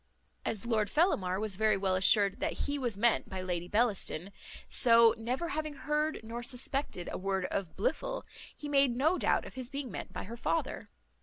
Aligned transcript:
As 0.45 0.65
Lord 0.65 0.89
Fellamar 0.89 1.39
was 1.39 1.57
very 1.57 1.77
well 1.77 1.95
assured 1.95 2.39
that 2.39 2.53
he 2.65 2.79
was 2.79 2.97
meant 2.97 3.29
by 3.29 3.39
Lady 3.39 3.67
Bellaston, 3.67 4.31
so, 4.67 5.13
never 5.15 5.49
having 5.49 5.75
heard 5.75 6.19
nor 6.23 6.41
suspected 6.41 7.07
a 7.11 7.19
word 7.19 7.45
of 7.51 7.77
Blifil, 7.77 8.23
he 8.57 8.67
made 8.67 8.95
no 8.95 9.19
doubt 9.19 9.45
of 9.45 9.53
his 9.53 9.69
being 9.69 9.91
meant 9.91 10.11
by 10.11 10.25
the 10.25 10.35
father. 10.35 10.89